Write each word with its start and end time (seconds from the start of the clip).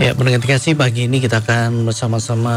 Ya, 0.00 0.16
pendengar 0.16 0.40
kasih 0.40 0.72
pagi 0.72 1.04
ini 1.04 1.20
kita 1.20 1.44
akan 1.44 1.84
bersama-sama 1.84 2.54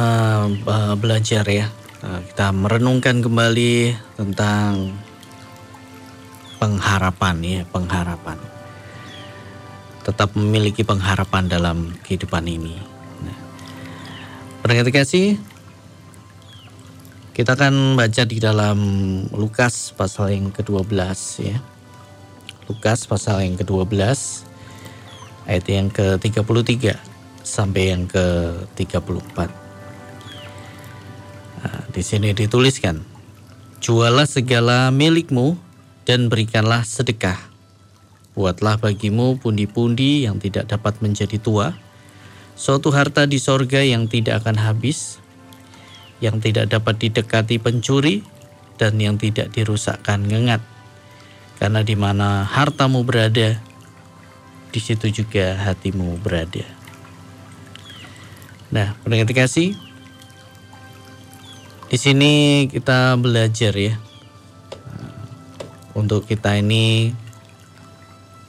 uh, 0.47 0.95
belajar 0.95 1.43
ya. 1.43 1.67
Uh, 1.99 2.23
kita 2.31 2.55
merenungkan 2.55 3.19
kembali 3.19 3.91
tentang 4.15 4.95
pengharapan 6.63 7.35
ya, 7.43 7.61
pengharapan. 7.67 8.39
Tetap 10.07 10.31
memiliki 10.39 10.87
pengharapan 10.87 11.51
dalam 11.51 11.91
kehidupan 12.07 12.47
ini. 12.47 12.79
Nah, 13.27 13.37
pendengar 14.63 14.87
kasih, 14.95 15.35
kita 17.35 17.59
akan 17.59 17.99
baca 17.99 18.23
di 18.23 18.39
dalam 18.39 18.79
Lukas 19.35 19.91
pasal 19.91 20.31
yang 20.31 20.55
ke-12 20.55 21.19
ya. 21.43 21.59
Lukas 22.71 23.03
pasal 23.03 23.43
yang 23.43 23.59
ke-12 23.59 23.91
ayat 25.51 25.65
yang 25.67 25.91
ke-33 25.91 27.14
sampai 27.45 27.93
yang 27.93 28.09
ke-34. 28.09 29.37
Nah, 31.61 31.81
di 31.93 32.01
sini 32.01 32.33
dituliskan, 32.33 33.15
Jualah 33.85 34.25
segala 34.25 34.89
milikmu 34.89 35.61
dan 36.09 36.25
berikanlah 36.25 36.81
sedekah. 36.81 37.37
Buatlah 38.33 38.81
bagimu 38.81 39.37
pundi-pundi 39.37 40.25
yang 40.25 40.41
tidak 40.41 40.73
dapat 40.73 40.97
menjadi 41.05 41.37
tua, 41.37 41.77
suatu 42.57 42.89
harta 42.89 43.29
di 43.29 43.37
sorga 43.37 43.85
yang 43.85 44.09
tidak 44.09 44.41
akan 44.41 44.57
habis, 44.57 45.21
yang 46.17 46.41
tidak 46.41 46.73
dapat 46.73 46.97
didekati 46.97 47.61
pencuri, 47.61 48.25
dan 48.81 48.97
yang 48.97 49.21
tidak 49.21 49.53
dirusakkan 49.53 50.25
ngengat. 50.25 50.65
Karena 51.61 51.85
di 51.85 51.93
mana 51.93 52.41
hartamu 52.41 53.05
berada, 53.05 53.61
di 54.73 54.79
situ 54.81 55.13
juga 55.13 55.61
hatimu 55.61 56.19
berada. 56.25 56.65
Nah, 58.75 58.91
pendengar 59.07 59.31
kasih, 59.31 59.71
di 61.87 61.95
sini 61.95 62.67
kita 62.67 63.15
belajar 63.15 63.71
ya 63.71 63.95
untuk 65.95 66.27
kita 66.27 66.59
ini 66.59 67.15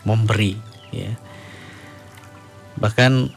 memberi 0.02 0.58
ya. 0.90 1.14
Bahkan 2.82 3.30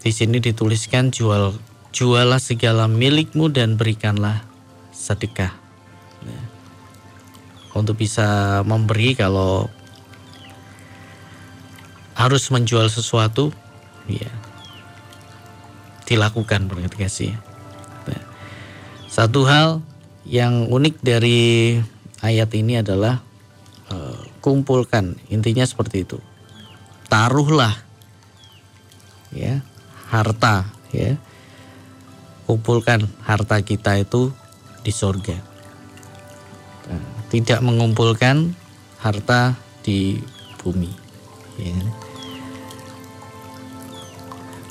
di 0.00 0.08
sini 0.08 0.40
dituliskan 0.40 1.12
jual 1.12 1.52
jualah 1.92 2.40
segala 2.40 2.88
milikmu 2.88 3.52
dan 3.52 3.76
berikanlah 3.76 4.48
sedekah. 4.96 5.52
Ya. 6.24 6.42
Untuk 7.76 8.00
bisa 8.00 8.64
memberi 8.64 9.12
kalau 9.12 9.68
harus 12.16 12.48
menjual 12.48 12.88
sesuatu, 12.88 13.52
ya 14.08 14.47
dilakukan 16.08 16.72
kasih. 16.96 17.36
Nah, 18.08 18.22
satu 19.12 19.44
hal 19.44 19.84
yang 20.24 20.72
unik 20.72 21.04
dari 21.04 21.76
ayat 22.24 22.50
ini 22.56 22.80
adalah 22.80 23.20
uh, 23.92 24.20
kumpulkan 24.42 25.16
intinya 25.32 25.64
seperti 25.64 26.04
itu 26.04 26.18
taruhlah 27.08 27.72
ya 29.32 29.64
harta 30.08 30.68
ya 30.92 31.16
kumpulkan 32.48 33.04
harta 33.24 33.60
kita 33.60 34.00
itu 34.00 34.32
di 34.84 34.92
sorga 34.92 35.36
nah, 36.88 37.04
tidak 37.28 37.60
mengumpulkan 37.60 38.56
harta 39.00 39.56
di 39.84 40.20
bumi 40.60 40.92
ya. 41.60 42.07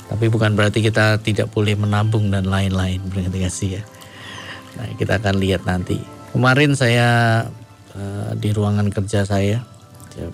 Tapi 0.08 0.32
bukan 0.32 0.56
berarti 0.56 0.80
kita 0.80 1.20
tidak 1.20 1.52
boleh 1.52 1.76
menabung 1.76 2.32
dan 2.32 2.48
lain-lain, 2.48 3.00
berarti 3.12 3.38
kasih 3.44 3.70
ya. 3.78 3.82
Nah, 4.80 4.88
kita 4.96 5.20
akan 5.20 5.36
lihat 5.36 5.68
nanti. 5.68 6.00
Kemarin 6.32 6.72
saya 6.72 7.08
uh, 7.92 8.32
di 8.36 8.52
ruangan 8.52 8.88
kerja 8.88 9.28
saya, 9.28 9.64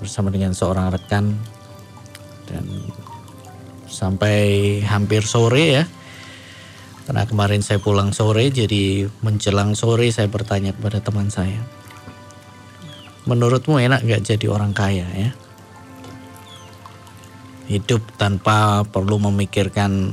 bersama 0.00 0.32
dengan 0.32 0.56
seorang 0.56 0.88
rekan 0.88 1.36
dan 2.48 2.64
sampai 3.84 4.80
hampir 4.80 5.20
sore 5.28 5.82
ya. 5.82 5.84
Karena 7.04 7.28
kemarin 7.28 7.60
saya 7.60 7.76
pulang 7.84 8.16
sore, 8.16 8.48
jadi 8.48 9.04
menjelang 9.20 9.76
sore 9.76 10.08
saya 10.08 10.24
bertanya 10.24 10.72
kepada 10.72 11.04
teman 11.04 11.28
saya, 11.28 11.60
menurutmu 13.28 13.76
enak 13.76 14.08
gak 14.08 14.24
jadi 14.24 14.48
orang 14.48 14.72
kaya 14.72 15.04
ya? 15.12 15.36
Hidup 17.68 18.04
tanpa 18.20 18.84
perlu 18.84 19.16
memikirkan 19.18 20.12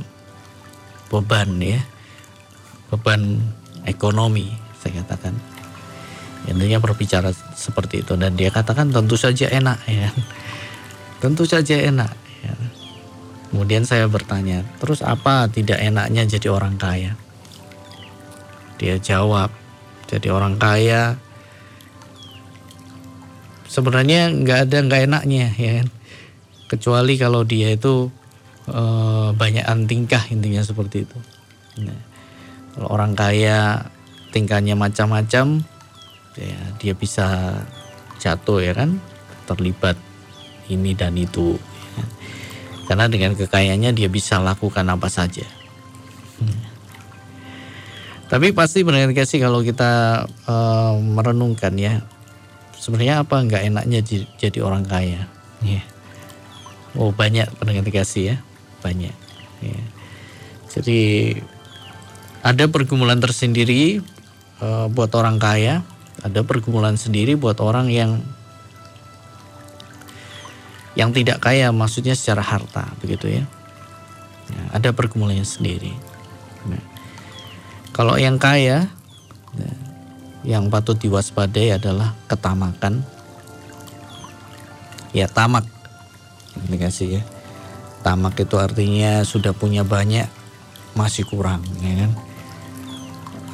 beban 1.12 1.60
ya. 1.60 1.80
Beban 2.92 3.40
ekonomi 3.88 4.52
saya 4.80 5.04
katakan. 5.04 5.36
Intinya 6.50 6.82
berbicara 6.82 7.30
seperti 7.54 8.02
itu 8.02 8.18
dan 8.18 8.34
dia 8.34 8.50
katakan 8.50 8.90
tentu 8.90 9.14
saja 9.14 9.46
enak 9.48 9.78
ya. 9.86 10.10
Tentu 11.22 11.46
saja 11.46 11.78
enak 11.78 12.10
ya. 12.42 12.54
kemudian 13.52 13.86
saya 13.86 14.08
bertanya 14.08 14.66
terus 14.82 15.04
apa 15.06 15.46
tidak 15.46 15.78
enaknya 15.78 16.26
jadi 16.26 16.50
orang 16.50 16.74
kaya? 16.80 17.14
Dia 18.82 18.98
jawab 18.98 19.54
jadi 20.10 20.28
orang 20.34 20.58
kaya 20.58 21.16
sebenarnya 23.72 24.28
nggak 24.28 24.58
ada 24.68 24.78
nggak 24.84 25.02
enaknya 25.08 25.46
ya 25.56 25.70
kan 25.80 25.88
kecuali 26.72 27.20
kalau 27.20 27.44
dia 27.44 27.76
itu 27.76 28.08
e, 28.64 28.82
banyak 29.36 29.68
tingkah 29.84 30.24
intinya 30.32 30.64
seperti 30.64 31.04
itu. 31.04 31.18
Nah, 31.84 32.00
kalau 32.72 32.88
orang 32.96 33.12
kaya 33.12 33.92
tingkahnya 34.32 34.72
macam-macam, 34.72 35.60
ya 36.40 36.60
dia 36.80 36.96
bisa 36.96 37.60
jatuh 38.16 38.64
ya 38.64 38.72
kan, 38.72 38.96
terlibat 39.44 40.00
ini 40.72 40.96
dan 40.96 41.12
itu. 41.20 41.60
Ya. 42.00 42.04
Karena 42.88 43.04
dengan 43.12 43.36
kekayaannya 43.36 43.92
dia 43.92 44.08
bisa 44.08 44.40
lakukan 44.40 44.88
apa 44.88 45.12
saja. 45.12 45.44
Hmm. 46.40 46.72
Tapi 48.32 48.56
pasti 48.56 48.80
benar 48.80 49.12
kasih 49.12 49.44
kalau 49.44 49.60
kita 49.60 50.24
e, 50.48 50.54
merenungkan 51.04 51.76
ya, 51.76 52.00
sebenarnya 52.80 53.20
apa 53.20 53.44
nggak 53.44 53.62
enaknya 53.68 54.00
jadi 54.40 54.58
orang 54.64 54.88
kaya? 54.88 55.28
Yeah. 55.60 55.91
Oh 56.92 57.08
banyak 57.12 57.48
pendengar 57.56 57.84
dikasih 57.84 58.22
ya, 58.34 58.36
banyak. 58.84 59.14
Ya. 59.64 59.80
Jadi 60.68 61.00
ada 62.44 62.64
pergumulan 62.68 63.20
tersendiri 63.22 64.04
uh, 64.60 64.90
buat 64.92 65.12
orang 65.16 65.40
kaya, 65.40 65.80
ada 66.20 66.40
pergumulan 66.44 67.00
sendiri 67.00 67.38
buat 67.38 67.56
orang 67.64 67.88
yang 67.88 68.20
yang 70.92 71.16
tidak 71.16 71.40
kaya, 71.40 71.72
maksudnya 71.72 72.12
secara 72.12 72.44
harta, 72.44 72.92
begitu 73.00 73.40
ya. 73.40 73.44
ya 74.52 74.62
ada 74.76 74.92
pergumulannya 74.92 75.48
sendiri. 75.48 75.96
Nah, 76.68 76.84
kalau 77.96 78.20
yang 78.20 78.36
kaya, 78.36 78.92
ya, 79.56 79.72
yang 80.44 80.68
patut 80.68 81.00
diwaspadai 81.00 81.80
adalah 81.80 82.12
ketamakan. 82.28 83.00
Ya 85.12 85.28
tamak 85.28 85.68
kasih 86.78 87.20
ya. 87.20 87.22
Tamak 88.02 88.34
itu 88.42 88.58
artinya 88.58 89.22
sudah 89.22 89.54
punya 89.54 89.86
banyak 89.86 90.26
masih 90.98 91.24
kurang 91.24 91.62
ya 91.80 92.04
kan? 92.04 92.10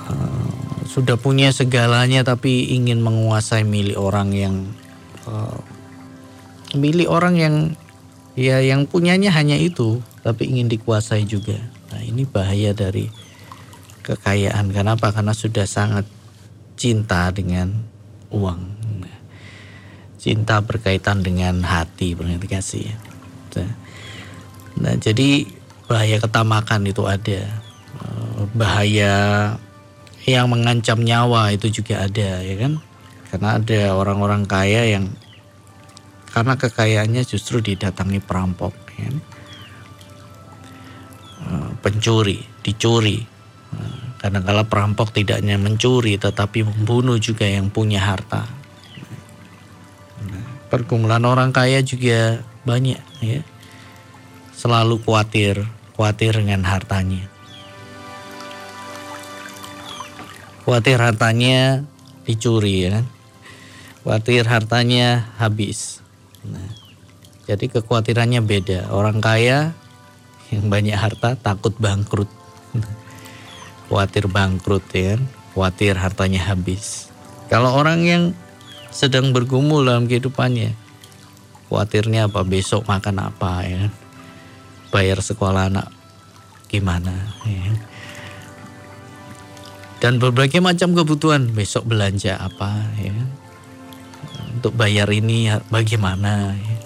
Uh, 0.08 0.48
sudah 0.88 1.20
punya 1.20 1.52
segalanya 1.52 2.24
tapi 2.24 2.72
ingin 2.72 3.04
menguasai 3.04 3.62
milik 3.62 4.00
orang 4.00 4.32
yang 4.32 4.56
uh, 5.28 5.60
milik 6.72 7.06
orang 7.12 7.36
yang 7.36 7.54
ya 8.38 8.64
yang 8.64 8.88
punyanya 8.88 9.28
hanya 9.34 9.60
itu 9.60 10.00
tapi 10.24 10.48
ingin 10.48 10.72
dikuasai 10.72 11.28
juga. 11.28 11.60
Nah 11.92 12.00
ini 12.00 12.24
bahaya 12.24 12.72
dari 12.72 13.12
kekayaan. 14.04 14.72
Kenapa? 14.72 15.12
Karena 15.12 15.36
sudah 15.36 15.68
sangat 15.68 16.08
cinta 16.78 17.28
dengan 17.34 17.74
uang 18.32 18.77
cinta 20.18 20.58
berkaitan 20.60 21.22
dengan 21.22 21.62
hati 21.62 22.18
berarti 22.18 22.46
kasih 22.50 22.82
ya. 22.90 22.96
Nah 24.78 24.94
jadi 24.98 25.46
bahaya 25.90 26.20
ketamakan 26.22 26.86
itu 26.86 27.02
ada, 27.06 27.42
eh, 28.02 28.40
bahaya 28.54 29.14
yang 30.28 30.46
mengancam 30.52 31.00
nyawa 31.00 31.56
itu 31.56 31.72
juga 31.72 32.04
ada 32.04 32.44
ya 32.44 32.54
kan, 32.60 32.72
karena 33.32 33.48
ada 33.56 33.80
orang-orang 33.96 34.44
kaya 34.44 34.84
yang 34.84 35.08
karena 36.28 36.60
kekayaannya 36.60 37.24
justru 37.24 37.64
didatangi 37.64 38.20
perampok, 38.20 38.76
ya 39.00 39.08
kan? 39.08 39.16
Eh, 41.48 41.70
pencuri, 41.80 42.44
dicuri. 42.60 43.18
Eh, 43.72 44.02
karena 44.20 44.44
kalau 44.44 44.64
perampok 44.68 45.14
tidak 45.14 45.40
hanya 45.40 45.56
mencuri 45.56 46.20
tetapi 46.20 46.66
membunuh 46.66 47.16
juga 47.16 47.48
yang 47.48 47.70
punya 47.72 48.02
harta 48.02 48.57
pergumulan 50.68 51.24
orang 51.24 51.50
kaya 51.50 51.80
juga 51.80 52.44
banyak 52.68 53.00
ya. 53.24 53.40
Selalu 54.52 55.00
khawatir, 55.02 55.64
khawatir 55.96 56.36
dengan 56.36 56.64
hartanya. 56.68 57.24
Khawatir 60.68 61.00
hartanya 61.00 61.88
dicuri 62.28 62.84
ya 62.84 63.00
kan. 63.00 63.06
Khawatir 64.04 64.44
hartanya 64.44 65.32
habis. 65.40 66.04
Nah, 66.44 66.68
jadi 67.48 67.72
kekhawatirannya 67.72 68.44
beda. 68.44 68.92
Orang 68.92 69.24
kaya 69.24 69.72
yang 70.52 70.68
banyak 70.68 70.92
harta 70.92 71.40
takut 71.40 71.72
bangkrut. 71.80 72.28
Khawatir 73.88 74.28
bangkrut 74.28 74.84
ya 74.92 75.16
kan. 75.16 75.22
Khawatir 75.56 75.96
hartanya 75.96 76.44
habis. 76.44 77.08
Kalau 77.48 77.72
orang 77.72 78.04
yang 78.04 78.22
sedang 78.88 79.36
bergumul 79.36 79.84
dalam 79.84 80.08
kehidupannya, 80.08 80.72
khawatirnya 81.68 82.32
apa 82.32 82.40
besok 82.44 82.88
makan 82.88 83.20
apa 83.20 83.52
ya 83.64 83.76
kan? 83.86 83.92
Bayar 84.88 85.20
sekolah 85.20 85.68
anak 85.68 85.92
gimana 86.68 87.12
ya. 87.48 87.72
dan 90.04 90.20
berbagai 90.20 90.60
macam 90.60 90.92
kebutuhan 90.92 91.48
besok 91.56 91.88
belanja 91.88 92.36
apa 92.36 92.92
ya 93.00 93.16
untuk 94.52 94.76
bayar 94.76 95.08
ini 95.08 95.48
bagaimana 95.72 96.52
ya. 96.56 96.76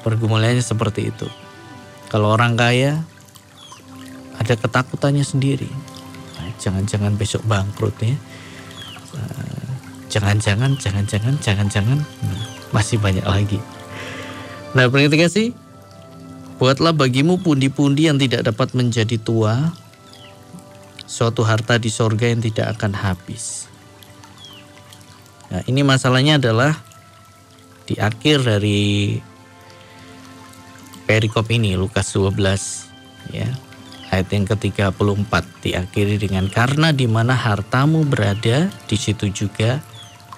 pergumulannya 0.00 0.64
seperti 0.64 1.12
itu. 1.12 1.28
Kalau 2.08 2.32
orang 2.32 2.56
kaya 2.56 3.04
ada 4.40 4.54
ketakutannya 4.56 5.22
sendiri. 5.22 5.68
Nah, 6.40 6.48
jangan-jangan 6.56 7.14
besok 7.14 7.44
bangkrut 7.44 7.96
ya 8.00 8.16
jangan-jangan 10.20 10.76
jangan-jangan 10.76 11.34
jangan-jangan 11.40 11.98
nah, 12.04 12.44
masih 12.76 13.00
banyak 13.00 13.24
lagi 13.24 13.56
nah 14.76 14.86
berarti 14.86 15.16
kasih 15.16 15.48
Buatlah 16.60 16.92
bagimu 16.92 17.40
pundi-pundi 17.40 18.04
yang 18.04 18.20
tidak 18.20 18.44
dapat 18.52 18.76
menjadi 18.76 19.16
tua, 19.16 19.72
suatu 21.08 21.40
harta 21.40 21.80
di 21.80 21.88
sorga 21.88 22.28
yang 22.28 22.44
tidak 22.44 22.76
akan 22.76 22.92
habis. 22.92 23.64
Nah, 25.48 25.64
ini 25.64 25.80
masalahnya 25.80 26.36
adalah 26.36 26.76
di 27.88 27.96
akhir 27.96 28.44
dari 28.44 29.16
perikop 31.08 31.48
ini 31.48 31.80
Lukas 31.80 32.12
12 32.12 33.32
ya. 33.32 33.48
Ayat 34.12 34.28
yang 34.28 34.44
ke-34 34.44 35.32
diakhiri 35.64 36.20
dengan 36.20 36.44
karena 36.52 36.92
di 36.92 37.08
mana 37.08 37.40
hartamu 37.40 38.04
berada, 38.04 38.68
di 38.84 38.96
situ 39.00 39.32
juga 39.32 39.80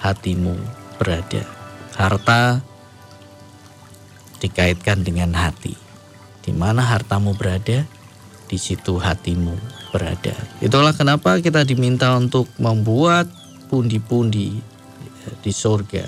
hatimu 0.03 0.59
berada. 0.99 1.47
Harta 1.95 2.59
dikaitkan 4.43 5.07
dengan 5.07 5.31
hati. 5.39 5.79
Di 6.43 6.51
mana 6.51 6.83
hartamu 6.83 7.39
berada, 7.39 7.87
di 8.51 8.59
situ 8.59 8.99
hatimu 8.99 9.55
berada. 9.95 10.35
Itulah 10.59 10.91
kenapa 10.93 11.39
kita 11.39 11.63
diminta 11.63 12.11
untuk 12.19 12.51
membuat 12.59 13.31
pundi-pundi 13.71 14.59
di 15.41 15.53
surga. 15.55 16.05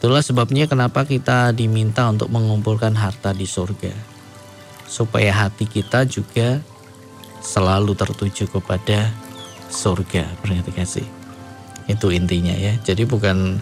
Itulah 0.00 0.24
sebabnya 0.24 0.64
kenapa 0.64 1.04
kita 1.04 1.52
diminta 1.52 2.08
untuk 2.08 2.32
mengumpulkan 2.32 2.96
harta 2.96 3.36
di 3.36 3.44
surga. 3.44 3.92
Supaya 4.88 5.32
hati 5.32 5.68
kita 5.68 6.08
juga 6.08 6.60
selalu 7.44 7.92
tertuju 7.92 8.48
kepada 8.48 9.12
surga. 9.68 10.24
Berarti 10.40 10.72
kasih. 10.72 11.23
Itu 11.90 12.12
intinya 12.12 12.54
ya. 12.56 12.76
Jadi 12.80 13.04
bukan 13.04 13.60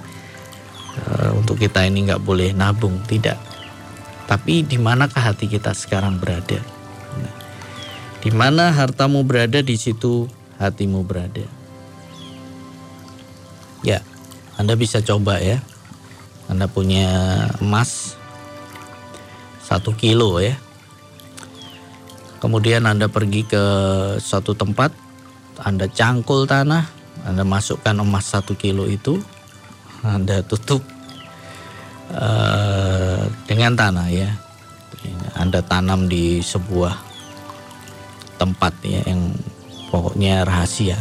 uh, 0.98 1.30
untuk 1.36 1.58
kita 1.58 1.86
ini 1.86 2.06
nggak 2.06 2.22
boleh 2.22 2.54
nabung, 2.54 3.02
tidak 3.06 3.52
tapi 4.32 4.64
di 4.64 4.80
manakah 4.80 5.28
hati 5.28 5.44
kita 5.44 5.76
sekarang 5.76 6.16
berada? 6.16 6.56
Nah, 7.20 7.34
di 8.24 8.30
mana 8.32 8.72
hartamu 8.72 9.20
berada, 9.28 9.60
di 9.60 9.76
situ 9.76 10.24
hatimu 10.56 11.04
berada. 11.04 11.44
Ya, 13.84 14.00
Anda 14.56 14.72
bisa 14.72 15.04
coba 15.04 15.36
ya. 15.36 15.60
Anda 16.48 16.64
punya 16.64 17.12
emas 17.60 18.16
satu 19.60 19.92
kilo 19.92 20.40
ya. 20.40 20.56
Kemudian 22.40 22.88
Anda 22.88 23.12
pergi 23.12 23.44
ke 23.44 23.64
suatu 24.16 24.56
tempat, 24.56 24.96
Anda 25.60 25.92
cangkul 25.92 26.48
tanah, 26.48 26.88
Anda 27.22 27.46
masukkan 27.46 27.94
emas 28.02 28.26
satu 28.26 28.58
kilo 28.58 28.86
itu, 28.90 29.22
Anda 30.02 30.42
tutup 30.42 30.82
uh, 32.10 33.22
dengan 33.46 33.78
tanah 33.78 34.08
ya. 34.10 34.30
Anda 35.38 35.62
tanam 35.64 36.06
di 36.06 36.38
sebuah 36.38 36.94
tempat 38.38 38.74
ya 38.86 39.02
yang 39.06 39.34
pokoknya 39.90 40.42
rahasia. 40.46 40.98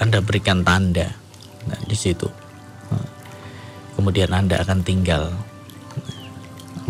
Anda 0.00 0.24
berikan 0.24 0.64
tanda 0.64 1.12
nah, 1.68 1.80
di 1.84 1.96
situ. 1.98 2.26
Kemudian 3.94 4.32
Anda 4.34 4.58
akan 4.64 4.82
tinggal 4.82 5.30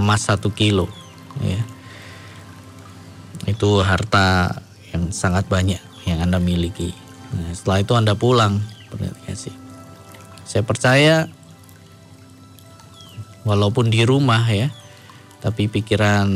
emas 0.01 0.25
satu 0.25 0.49
kilo 0.55 0.89
ya. 1.43 1.61
Itu 3.45 3.85
harta 3.85 4.61
yang 4.95 5.13
sangat 5.13 5.45
banyak 5.51 5.83
yang 6.09 6.25
Anda 6.25 6.41
miliki. 6.41 7.04
Nah, 7.35 7.51
setelah 7.51 7.79
itu 7.83 7.93
Anda 7.99 8.15
pulang, 8.15 8.63
Saya 10.47 10.63
percaya 10.63 11.27
walaupun 13.43 13.91
di 13.91 14.07
rumah 14.07 14.41
ya 14.47 14.71
tapi 15.43 15.69
pikiran 15.69 16.29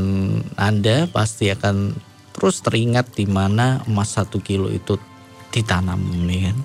anda 0.59 1.09
pasti 1.09 1.49
akan 1.49 1.97
terus 2.37 2.61
teringat 2.61 3.17
di 3.17 3.25
mana 3.25 3.81
emas 3.89 4.12
satu 4.19 4.43
kilo 4.45 4.69
itu 4.69 5.00
ditanam 5.49 6.03
ya 6.29 6.53
kan? 6.53 6.59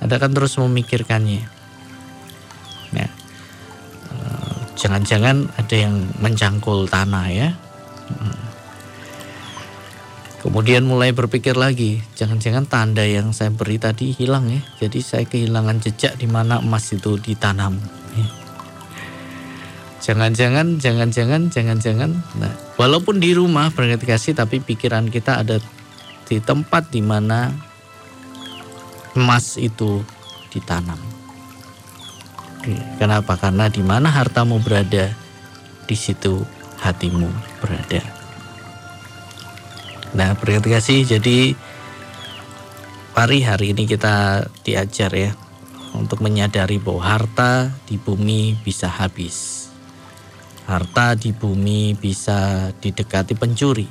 Anda 0.00 0.14
akan 0.16 0.32
terus 0.32 0.56
memikirkannya. 0.56 1.44
Ya. 2.96 3.08
Jangan-jangan 4.76 5.56
ada 5.56 5.76
yang 5.76 6.04
mencangkul 6.20 6.84
tanah 6.88 7.26
ya. 7.32 7.48
Hmm. 8.12 8.45
Kemudian 10.46 10.86
mulai 10.86 11.10
berpikir 11.10 11.58
lagi, 11.58 11.98
jangan-jangan 12.14 12.70
tanda 12.70 13.02
yang 13.02 13.34
saya 13.34 13.50
beri 13.50 13.82
tadi 13.82 14.14
hilang 14.14 14.46
ya. 14.46 14.62
Jadi 14.86 15.02
saya 15.02 15.26
kehilangan 15.26 15.82
jejak 15.82 16.14
di 16.14 16.30
mana 16.30 16.62
emas 16.62 16.86
itu 16.94 17.18
ditanam. 17.18 17.74
Ya. 18.14 18.30
Jangan-jangan, 20.06 20.78
jangan-jangan, 20.78 21.50
jangan-jangan. 21.50 22.10
Nah, 22.38 22.54
walaupun 22.78 23.18
di 23.18 23.34
rumah 23.34 23.74
kasih, 23.74 24.38
tapi 24.38 24.62
pikiran 24.62 25.10
kita 25.10 25.42
ada 25.42 25.58
di 26.30 26.38
tempat 26.38 26.94
di 26.94 27.02
mana 27.02 27.50
emas 29.18 29.58
itu 29.58 30.06
ditanam. 30.54 31.02
Kenapa? 33.02 33.34
Karena 33.34 33.66
di 33.66 33.82
mana 33.82 34.14
hartamu 34.14 34.62
berada, 34.62 35.10
di 35.90 35.96
situ 35.98 36.46
hatimu 36.78 37.26
berada. 37.58 38.15
Nah, 40.16 40.32
berarti 40.32 40.72
kasih. 40.72 41.04
Jadi 41.04 41.52
pari 43.12 43.44
hari 43.44 43.76
ini 43.76 43.84
kita 43.84 44.48
diajar 44.64 45.12
ya 45.12 45.36
untuk 45.92 46.24
menyadari 46.24 46.80
bahwa 46.80 47.04
harta 47.04 47.68
di 47.84 48.00
bumi 48.00 48.56
bisa 48.64 48.88
habis 48.88 49.68
Harta 50.66 51.14
di 51.14 51.30
bumi 51.30 51.94
bisa 51.94 52.72
didekati 52.82 53.38
pencuri. 53.38 53.86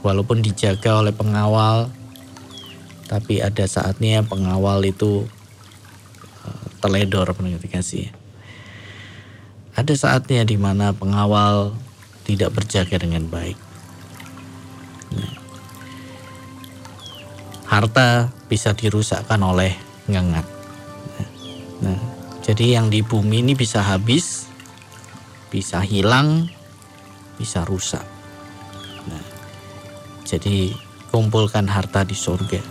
Walaupun 0.00 0.40
dijaga 0.40 1.04
oleh 1.04 1.12
pengawal, 1.12 1.92
tapi 3.04 3.44
ada 3.44 3.68
saatnya 3.68 4.24
pengawal 4.24 4.80
itu 4.88 5.28
uh, 6.40 6.66
teledor 6.80 7.36
kasih. 7.68 8.08
Ada 9.76 9.92
saatnya 9.92 10.40
di 10.48 10.56
mana 10.56 10.96
pengawal 10.96 11.76
tidak 12.24 12.56
berjaga 12.56 12.96
dengan 12.96 13.28
baik. 13.28 13.65
Harta 17.66 18.30
bisa 18.46 18.72
dirusakkan 18.72 19.42
oleh 19.42 19.74
ngengat. 20.06 20.46
Nah, 21.82 21.98
jadi 22.40 22.80
yang 22.80 22.88
di 22.88 23.02
bumi 23.02 23.42
ini 23.42 23.52
bisa 23.52 23.82
habis 23.84 24.46
bisa 25.50 25.82
hilang, 25.82 26.46
bisa 27.36 27.66
rusak. 27.66 28.04
Nah, 29.06 29.24
jadi 30.24 30.74
kumpulkan 31.10 31.66
harta 31.70 32.04
di 32.06 32.12
surga. 32.12 32.62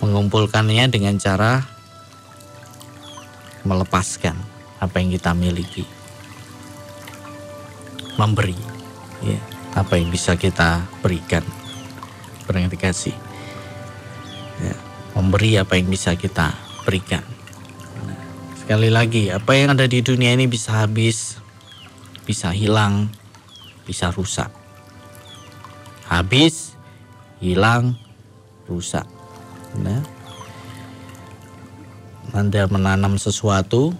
Mengumpulkannya 0.00 0.88
dengan 0.88 1.20
cara 1.20 1.60
melepaskan 3.68 4.36
apa 4.80 4.96
yang 4.96 5.12
kita 5.12 5.36
miliki. 5.36 5.84
Memberi 8.16 8.56
ya, 9.24 9.38
apa 9.74 9.98
yang 9.98 10.10
bisa 10.10 10.34
kita 10.34 10.82
berikan. 11.02 11.44
Berarti 12.46 12.76
kasih. 12.78 13.16
Ya, 14.60 14.76
memberi 15.14 15.56
apa 15.56 15.78
yang 15.78 15.88
bisa 15.88 16.14
kita 16.18 16.52
berikan. 16.82 17.22
Sekali 18.58 18.86
lagi, 18.86 19.34
apa 19.34 19.50
yang 19.58 19.74
ada 19.74 19.86
di 19.90 19.98
dunia 19.98 20.30
ini 20.30 20.46
bisa 20.46 20.86
habis, 20.86 21.42
bisa 22.22 22.54
hilang, 22.54 23.10
bisa 23.82 24.14
rusak. 24.14 24.46
Habis, 26.06 26.78
hilang, 27.42 27.98
rusak. 28.70 29.06
Nah, 29.74 30.02
Anda 32.30 32.70
menanam 32.70 33.18
sesuatu, 33.18 33.90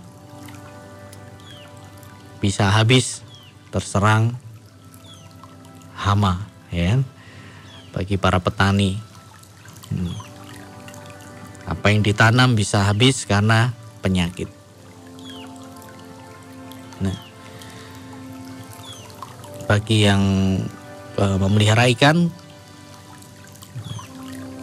bisa 2.38 2.70
habis, 2.70 3.26
terserang 3.74 4.38
hama, 6.10 6.42
ya 6.74 6.94
kan? 6.94 7.00
Bagi 7.90 8.18
para 8.18 8.38
petani, 8.42 8.98
hmm. 9.90 10.14
apa 11.70 11.86
yang 11.90 12.02
ditanam 12.02 12.54
bisa 12.54 12.86
habis 12.86 13.26
karena 13.26 13.74
penyakit. 14.02 14.50
Nah, 17.00 17.16
bagi 19.70 20.06
yang 20.06 20.22
uh, 21.18 21.36
memelihara 21.38 21.86
ikan, 21.94 22.30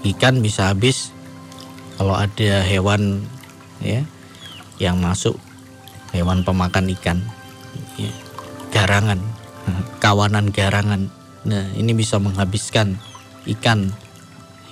ikan 0.04 0.40
bisa 0.40 0.72
habis 0.72 1.12
kalau 1.98 2.14
ada 2.14 2.62
hewan 2.62 3.26
ya 3.82 4.06
yang 4.78 5.02
masuk 5.02 5.36
hewan 6.14 6.46
pemakan 6.46 6.88
ikan, 6.94 7.20
ya, 7.98 8.12
garangan, 8.70 9.20
kawanan 10.04 10.54
garangan. 10.54 11.10
Nah, 11.48 11.64
ini 11.80 11.96
bisa 11.96 12.20
menghabiskan 12.20 13.00
ikan 13.58 13.88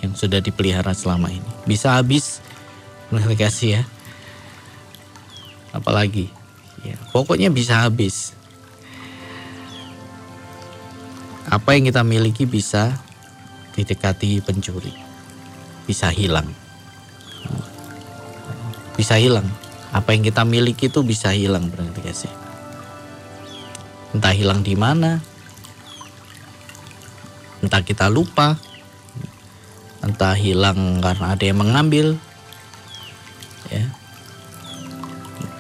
yang 0.04 0.12
sudah 0.12 0.44
dipelihara 0.44 0.92
selama 0.92 1.32
ini. 1.32 1.52
Bisa 1.64 1.96
habis, 1.96 2.44
kasih 3.40 3.80
ya. 3.80 3.84
Apalagi 5.72 6.28
Ya, 6.86 6.98
pokoknya 7.10 7.50
bisa 7.50 7.82
habis. 7.82 8.38
Apa 11.50 11.74
yang 11.74 11.90
kita 11.90 12.06
miliki 12.06 12.46
bisa 12.46 12.94
didekati 13.74 14.38
pencuri, 14.46 14.94
bisa 15.90 16.14
hilang, 16.14 16.46
bisa 18.94 19.18
hilang. 19.18 19.50
Apa 19.90 20.14
yang 20.14 20.22
kita 20.22 20.46
miliki 20.46 20.94
itu 20.94 21.02
bisa 21.02 21.34
hilang 21.34 21.70
berarti 21.74 22.02
kasih. 22.06 22.34
Entah 24.14 24.34
hilang 24.34 24.62
di 24.62 24.78
mana, 24.78 25.22
entah 27.66 27.82
kita 27.82 28.06
lupa, 28.14 28.62
entah 30.06 30.38
hilang 30.38 31.02
karena 31.02 31.34
ada 31.34 31.44
yang 31.44 31.58
mengambil, 31.58 32.14
ya. 33.74 33.90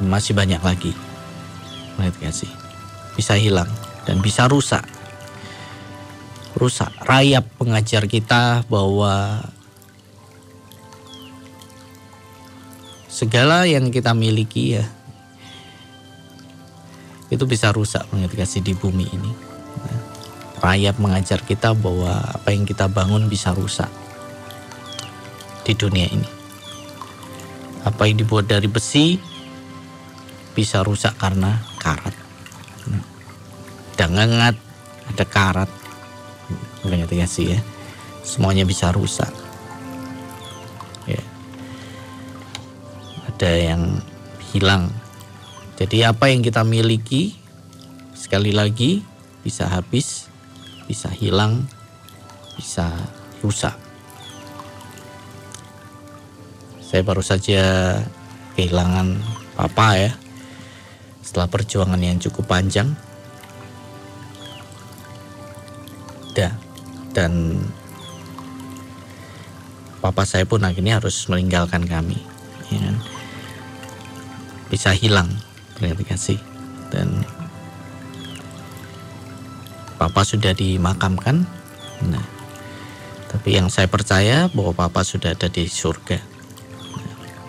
Masih 0.05 0.37
banyak 0.37 0.61
lagi. 0.61 0.93
Lihat 1.97 2.15
kasih 2.21 2.51
bisa 3.15 3.33
hilang 3.39 3.71
dan 4.03 4.19
bisa 4.19 4.45
rusak. 4.45 4.83
Rusak. 6.55 6.91
Rayap 7.03 7.47
pengajar 7.57 8.05
kita 8.05 8.67
bahwa 8.67 9.43
segala 13.07 13.63
yang 13.63 13.95
kita 13.95 14.11
miliki 14.11 14.75
ya 14.75 14.85
itu 17.31 17.47
bisa 17.47 17.71
rusak 17.71 18.03
kasih 18.35 18.59
di 18.59 18.75
bumi 18.75 19.07
ini 19.07 19.44
rayap 20.65 20.97
mengajar 20.97 21.45
kita 21.45 21.77
bahwa 21.77 22.25
apa 22.25 22.49
yang 22.49 22.65
kita 22.65 22.89
bangun 22.89 23.29
bisa 23.29 23.53
rusak 23.53 23.93
di 25.61 25.77
dunia 25.77 26.09
ini 26.09 26.29
apa 27.85 28.09
yang 28.09 28.17
dibuat 28.17 28.49
dari 28.49 28.65
besi 28.65 29.21
bisa 30.55 30.81
rusak 30.87 31.19
karena 31.19 31.59
karat. 31.75 32.15
Dan 33.99 34.15
ngengat, 34.15 34.55
ada 35.11 35.25
karat. 35.27 35.69
Ya 36.87 37.27
sih 37.27 37.53
ya. 37.53 37.59
Semuanya 38.23 38.63
bisa 38.63 38.89
rusak. 38.95 39.29
Ya. 41.05 41.21
Ada 43.29 43.51
yang 43.51 43.83
hilang. 44.55 44.89
Jadi 45.75 46.07
apa 46.07 46.31
yang 46.31 46.39
kita 46.39 46.63
miliki 46.63 47.35
sekali 48.15 48.55
lagi 48.55 49.03
bisa 49.43 49.67
habis, 49.67 50.31
bisa 50.85 51.09
hilang, 51.13 51.65
bisa 52.57 52.89
rusak. 53.41 53.73
Saya 56.85 57.01
baru 57.01 57.25
saja 57.25 57.97
kehilangan 58.55 59.19
papa 59.59 59.99
ya 59.99 60.11
setelah 61.25 61.51
perjuangan 61.51 61.99
yang 61.99 62.15
cukup 62.21 62.47
panjang 62.47 62.95
dan 66.31 66.55
dan 67.15 67.63
papa 70.03 70.27
saya 70.27 70.43
pun 70.43 70.63
akhirnya 70.63 70.99
harus 70.99 71.27
meninggalkan 71.31 71.87
kami 71.87 72.19
ya 72.69 72.79
kan? 72.83 72.95
bisa 74.67 74.91
hilang 74.91 75.31
terima 75.79 75.95
kasih 76.03 76.37
dan 76.91 77.23
papa 80.05 80.21
sudah 80.21 80.53
dimakamkan 80.53 81.49
nah 82.05 82.25
tapi 83.33 83.57
yang 83.57 83.73
saya 83.73 83.89
percaya 83.89 84.47
bahwa 84.53 84.77
papa 84.77 85.01
sudah 85.01 85.33
ada 85.33 85.49
di 85.49 85.65
surga 85.65 86.21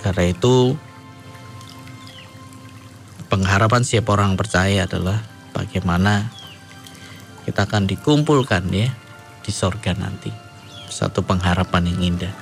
karena 0.00 0.24
itu 0.32 0.72
pengharapan 3.26 3.82
setiap 3.84 4.16
orang 4.16 4.38
percaya 4.38 4.86
adalah 4.86 5.18
bagaimana 5.52 6.30
kita 7.46 7.66
akan 7.66 7.86
dikumpulkan 7.86 8.66
ya 8.74 8.90
di 9.46 9.52
sorga 9.54 9.94
nanti. 9.94 10.34
Satu 10.90 11.22
pengharapan 11.22 11.86
yang 11.94 12.14
indah. 12.14 12.34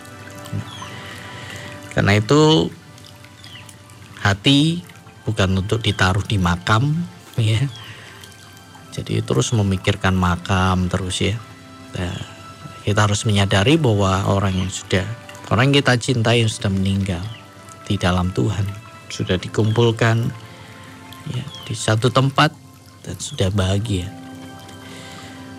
Karena 1.92 2.16
itu 2.16 2.72
hati 4.24 4.80
bukan 5.28 5.60
untuk 5.60 5.84
ditaruh 5.84 6.24
di 6.24 6.40
makam 6.40 6.96
ya. 7.36 7.60
Jadi 8.94 9.18
terus 9.26 9.50
memikirkan 9.50 10.14
makam 10.14 10.86
terus 10.86 11.18
ya. 11.18 11.34
Nah, 11.98 12.14
kita 12.86 13.10
harus 13.10 13.26
menyadari 13.26 13.74
bahwa 13.74 14.30
orang 14.30 14.54
yang 14.54 14.70
sudah 14.70 15.02
orang 15.50 15.74
yang 15.74 15.82
kita 15.82 15.98
cintai 15.98 16.46
yang 16.46 16.52
sudah 16.52 16.70
meninggal 16.70 17.22
di 17.84 17.98
dalam 17.98 18.30
Tuhan 18.30 18.84
sudah 19.14 19.38
dikumpulkan 19.38 20.26
ya, 21.30 21.44
di 21.66 21.74
satu 21.74 22.10
tempat 22.10 22.50
dan 23.06 23.16
sudah 23.20 23.52
bahagia. 23.54 24.10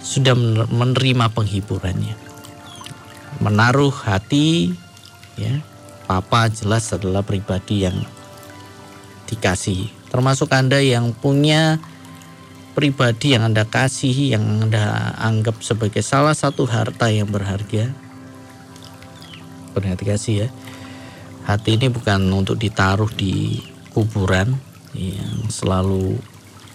Sudah 0.06 0.38
menerima 0.70 1.34
penghiburannya. 1.34 2.14
Menaruh 3.42 3.94
hati 4.06 4.76
ya. 5.40 5.64
Papa 6.06 6.46
jelas 6.54 6.94
adalah 6.94 7.26
pribadi 7.26 7.82
yang 7.82 7.98
dikasihi. 9.26 9.90
Termasuk 10.14 10.54
Anda 10.54 10.78
yang 10.78 11.18
punya 11.18 11.82
pribadi 12.76 13.32
yang 13.32 13.48
Anda 13.48 13.64
kasih, 13.64 14.36
yang 14.36 14.68
Anda 14.68 15.16
anggap 15.16 15.64
sebagai 15.64 16.04
salah 16.04 16.36
satu 16.36 16.68
harta 16.68 17.08
yang 17.08 17.32
berharga. 17.32 17.88
Berhati 19.72 20.04
kasih 20.04 20.36
ya. 20.46 20.50
Hati 21.48 21.80
ini 21.80 21.88
bukan 21.88 22.20
untuk 22.36 22.60
ditaruh 22.60 23.08
di 23.08 23.64
kuburan, 23.96 24.60
yang 24.92 25.48
selalu 25.48 26.20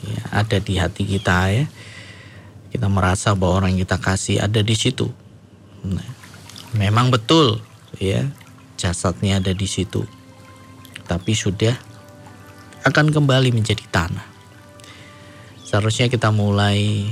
ya, 0.00 0.20
ada 0.32 0.56
di 0.56 0.80
hati 0.80 1.04
kita 1.04 1.52
ya. 1.52 1.64
Kita 2.70 2.86
merasa 2.88 3.36
bahwa 3.36 3.60
orang 3.60 3.76
yang 3.76 3.84
kita 3.84 4.00
kasih 4.00 4.40
ada 4.40 4.64
di 4.64 4.72
situ. 4.78 5.10
Nah, 5.84 6.06
memang 6.72 7.12
betul 7.12 7.60
ya 7.98 8.24
jasadnya 8.78 9.42
ada 9.42 9.52
di 9.52 9.66
situ. 9.68 10.06
Tapi 11.04 11.34
sudah 11.34 11.74
akan 12.86 13.10
kembali 13.10 13.50
menjadi 13.50 13.82
tanah. 13.90 14.29
Seharusnya 15.70 16.10
kita 16.10 16.34
mulai 16.34 17.06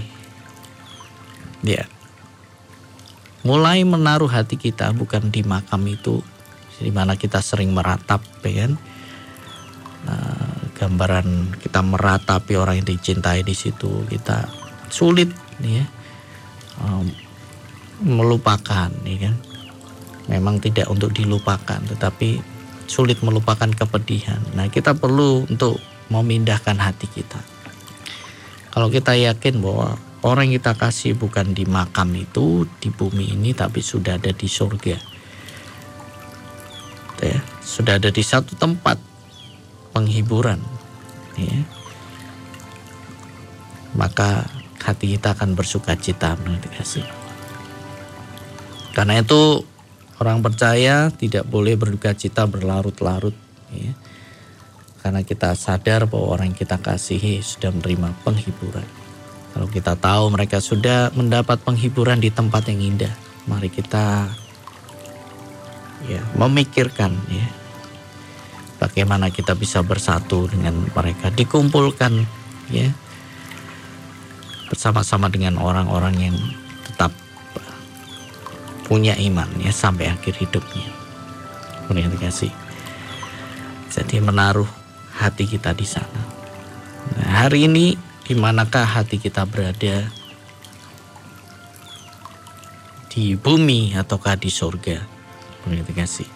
ya 1.62 1.86
mulai 3.46 3.86
menaruh 3.86 4.26
hati 4.26 4.58
kita 4.58 4.90
bukan 4.90 5.30
di 5.30 5.46
makam 5.46 5.86
itu 5.86 6.18
di 6.82 6.90
mana 6.90 7.14
kita 7.14 7.38
sering 7.38 7.70
meratap 7.70 8.18
ya. 8.42 8.66
Nah, 8.66 10.58
gambaran 10.74 11.54
kita 11.62 11.86
meratapi 11.86 12.58
orang 12.58 12.82
yang 12.82 12.88
dicintai 12.98 13.46
di 13.46 13.54
situ 13.54 14.02
kita 14.10 14.50
sulit 14.90 15.30
ya 15.62 15.86
melupakan 18.02 18.90
nih 19.06 19.18
kan? 19.22 19.34
Memang 20.26 20.58
tidak 20.58 20.90
untuk 20.90 21.14
dilupakan 21.14 21.78
tetapi 21.78 22.42
sulit 22.90 23.22
melupakan 23.22 23.70
kepedihan. 23.70 24.42
Nah 24.58 24.66
kita 24.66 24.98
perlu 24.98 25.46
untuk 25.46 25.78
memindahkan 26.10 26.74
hati 26.74 27.06
kita 27.06 27.57
kalau 28.78 28.94
kita 28.94 29.18
yakin 29.18 29.58
bahwa 29.58 29.98
orang 30.22 30.54
yang 30.54 30.62
kita 30.62 30.78
kasih 30.78 31.18
bukan 31.18 31.50
di 31.50 31.66
makam 31.66 32.14
itu 32.14 32.62
di 32.78 32.94
bumi 32.94 33.34
ini 33.34 33.50
tapi 33.50 33.82
sudah 33.82 34.22
ada 34.22 34.30
di 34.30 34.46
surga 34.46 34.94
ya, 37.18 37.42
sudah 37.58 37.98
ada 37.98 38.14
di 38.14 38.22
satu 38.22 38.54
tempat 38.54 39.02
penghiburan 39.90 40.62
ya. 41.34 41.58
maka 43.98 44.46
hati 44.78 45.18
kita 45.18 45.34
akan 45.34 45.58
bersuka 45.58 45.98
cita 45.98 46.38
kasih. 46.78 47.02
Karena 48.94 49.18
itu 49.18 49.66
orang 50.22 50.38
percaya 50.38 51.10
tidak 51.10 51.50
boleh 51.50 51.74
berduka 51.74 52.14
cita 52.14 52.46
berlarut-larut 52.46 53.34
ya. 53.74 53.90
Karena 54.98 55.22
kita 55.22 55.54
sadar 55.54 56.10
bahwa 56.10 56.38
orang 56.38 56.52
yang 56.52 56.58
kita 56.58 56.76
kasihi 56.82 57.40
sudah 57.40 57.70
menerima 57.70 58.12
penghiburan. 58.26 58.88
Kalau 59.54 59.66
kita 59.70 59.94
tahu 59.98 60.30
mereka 60.30 60.58
sudah 60.62 61.10
mendapat 61.14 61.58
penghiburan 61.62 62.22
di 62.22 62.30
tempat 62.30 62.68
yang 62.70 62.94
indah, 62.94 63.10
mari 63.48 63.72
kita 63.72 64.30
ya 66.06 66.22
memikirkan 66.38 67.10
ya 67.26 67.46
bagaimana 68.78 69.34
kita 69.34 69.58
bisa 69.58 69.82
bersatu 69.82 70.46
dengan 70.46 70.86
mereka, 70.94 71.34
dikumpulkan 71.34 72.22
ya 72.70 72.90
bersama-sama 74.70 75.26
dengan 75.32 75.58
orang-orang 75.58 76.14
yang 76.30 76.36
tetap 76.86 77.10
punya 78.86 79.16
iman 79.18 79.48
ya 79.60 79.72
sampai 79.74 80.08
akhir 80.08 80.38
hidupnya. 80.38 80.88
Kemudian 81.84 82.12
dikasih. 82.12 82.52
Jadi 83.88 84.20
menaruh 84.20 84.68
hati 85.18 85.50
kita 85.50 85.74
di 85.74 85.82
sana. 85.82 86.22
Nah, 87.18 87.42
hari 87.42 87.66
ini 87.66 87.98
di 88.22 88.38
manakah 88.38 88.86
hati 88.86 89.18
kita 89.18 89.42
berada? 89.42 90.06
Di 93.10 93.34
bumi 93.34 93.98
ataukah 93.98 94.38
di 94.38 94.46
surga? 94.46 95.02
Kemudian 95.66 95.82
dikasih. 95.82 96.30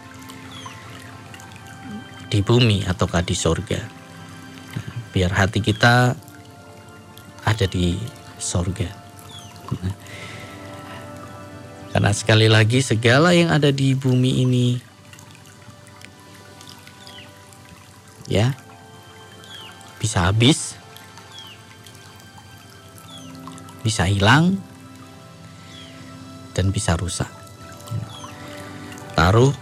Di 2.26 2.42
bumi 2.42 2.82
ataukah 2.82 3.22
di 3.22 3.38
surga? 3.38 3.80
Nah, 4.74 4.94
biar 5.14 5.30
hati 5.30 5.62
kita 5.62 6.18
ada 7.46 7.66
di 7.70 7.94
surga. 8.42 8.90
Nah, 9.78 9.94
karena 11.92 12.10
sekali 12.10 12.48
lagi 12.50 12.80
segala 12.82 13.36
yang 13.36 13.52
ada 13.52 13.68
di 13.68 13.92
bumi 13.92 14.42
ini 14.42 14.80
ya 18.32 18.56
bisa 20.12 20.28
habis, 20.28 20.76
bisa 23.80 24.04
hilang 24.04 24.60
dan 26.52 26.68
bisa 26.68 27.00
rusak. 27.00 27.32
Taruh 29.16 29.56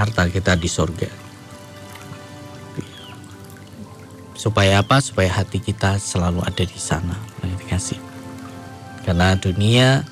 harta 0.00 0.32
kita 0.32 0.56
di 0.56 0.64
surga. 0.64 1.12
Supaya 4.32 4.80
apa? 4.80 4.96
Supaya 5.04 5.28
hati 5.44 5.60
kita 5.60 6.00
selalu 6.00 6.40
ada 6.40 6.64
di 6.64 6.80
sana. 6.80 7.20
Dikasih. 7.44 8.00
Karena 9.04 9.36
dunia 9.36 10.08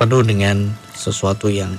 penuh 0.00 0.24
dengan 0.24 0.72
sesuatu 0.96 1.52
yang 1.52 1.76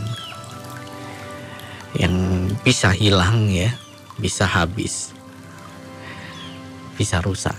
bisa 2.68 2.92
hilang 2.92 3.48
ya, 3.48 3.72
bisa 4.20 4.44
habis, 4.44 5.16
bisa 7.00 7.24
rusak. 7.24 7.56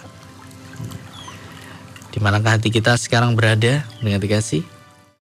Di 2.13 2.21
manakah 2.21 2.61
hati 2.61 2.69
kita 2.69 2.93
sekarang 3.01 3.33
berada 3.33 3.89
dengan 4.05 4.21
dikasih? 4.21 4.69